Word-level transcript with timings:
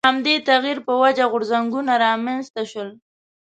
د 0.03 0.05
همدې 0.09 0.35
تغییر 0.49 0.77
په 0.87 0.93
وجه 1.03 1.25
غورځنګونه 1.31 1.93
رامنځته 2.05 2.61
شول. 2.71 2.89